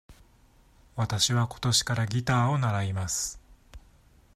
[0.95, 3.39] わたしは今年からギターを習います。